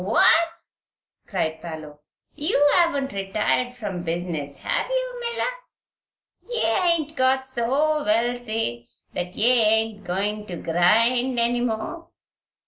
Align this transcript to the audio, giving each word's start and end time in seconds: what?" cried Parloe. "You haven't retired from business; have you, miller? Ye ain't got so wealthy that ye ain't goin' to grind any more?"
what?" 0.03 0.47
cried 1.27 1.61
Parloe. 1.61 1.99
"You 2.33 2.59
haven't 2.77 3.13
retired 3.13 3.77
from 3.77 4.01
business; 4.01 4.57
have 4.63 4.89
you, 4.89 5.19
miller? 5.19 5.49
Ye 6.55 6.63
ain't 6.65 7.15
got 7.15 7.45
so 7.45 8.03
wealthy 8.03 8.89
that 9.13 9.35
ye 9.35 9.45
ain't 9.61 10.03
goin' 10.03 10.47
to 10.47 10.57
grind 10.57 11.39
any 11.39 11.61
more?" 11.61 12.09